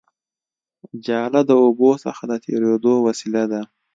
جاله 1.05 1.41
د 1.49 1.51
اوبو 1.63 1.91
څخه 2.03 2.23
د 2.31 2.33
تېرېدو 2.45 2.93
وسیله 3.07 3.43
ده 3.51 3.61